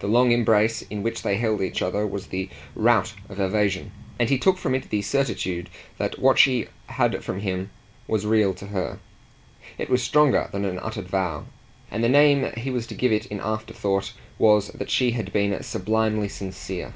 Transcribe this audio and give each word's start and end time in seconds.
The 0.00 0.08
long 0.08 0.32
embrace 0.32 0.82
in 0.82 1.04
which 1.04 1.22
they 1.22 1.36
held 1.36 1.60
each 1.60 1.80
other 1.80 2.04
was 2.04 2.26
the 2.26 2.48
rout 2.74 3.14
of 3.28 3.38
evasion, 3.38 3.92
and 4.18 4.28
he 4.28 4.38
took 4.38 4.58
from 4.58 4.74
it 4.74 4.90
the 4.90 5.02
certitude 5.02 5.70
that 5.98 6.18
what 6.18 6.36
she 6.36 6.66
had 6.88 7.22
from 7.22 7.38
him 7.38 7.70
was 8.08 8.26
real 8.26 8.52
to 8.54 8.66
her. 8.66 8.98
It 9.78 9.88
was 9.88 10.02
stronger 10.02 10.48
than 10.50 10.64
an 10.64 10.80
uttered 10.80 11.06
vow, 11.06 11.46
and 11.92 12.02
the 12.02 12.08
name 12.08 12.50
he 12.56 12.70
was 12.70 12.88
to 12.88 12.96
give 12.96 13.12
it 13.12 13.26
in 13.26 13.38
afterthought 13.40 14.14
was 14.36 14.70
that 14.72 14.90
she 14.90 15.12
had 15.12 15.32
been 15.32 15.62
sublimely 15.62 16.28
sincere. 16.28 16.94